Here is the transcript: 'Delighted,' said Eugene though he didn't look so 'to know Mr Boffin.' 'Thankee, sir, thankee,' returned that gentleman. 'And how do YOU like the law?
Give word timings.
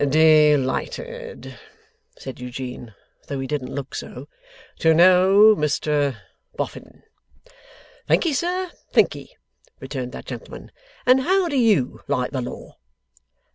'Delighted,' 0.03 1.59
said 2.17 2.39
Eugene 2.39 2.95
though 3.27 3.39
he 3.39 3.45
didn't 3.45 3.75
look 3.75 3.93
so 3.93 4.27
'to 4.79 4.95
know 4.95 5.55
Mr 5.55 6.17
Boffin.' 6.57 7.03
'Thankee, 8.07 8.33
sir, 8.33 8.71
thankee,' 8.91 9.37
returned 9.79 10.11
that 10.11 10.25
gentleman. 10.25 10.71
'And 11.05 11.21
how 11.21 11.47
do 11.47 11.55
YOU 11.55 11.99
like 12.07 12.31
the 12.31 12.41
law? 12.41 12.77